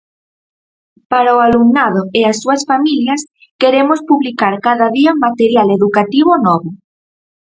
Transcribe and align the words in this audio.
Para 1.11 1.37
o 1.37 1.43
alumnado 1.47 2.01
e 2.19 2.21
as 2.31 2.37
súas 2.41 2.61
familias 2.69 3.21
queremos 3.61 3.99
publicar 4.09 4.53
cada 4.67 4.87
día 4.97 5.11
material 5.25 5.67
educativo 5.77 6.31
novo. 6.47 6.69